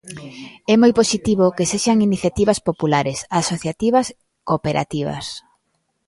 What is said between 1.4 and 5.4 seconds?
que sexan iniciativas populares, asociativas, cooperativas.